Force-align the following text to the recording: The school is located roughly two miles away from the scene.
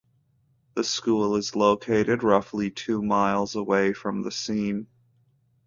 The 0.73 0.83
school 0.83 1.35
is 1.35 1.55
located 1.55 2.23
roughly 2.23 2.71
two 2.71 3.03
miles 3.03 3.53
away 3.53 3.93
from 3.93 4.23
the 4.23 4.31
scene. 4.31 4.87